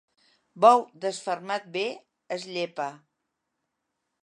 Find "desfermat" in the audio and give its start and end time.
1.03-1.69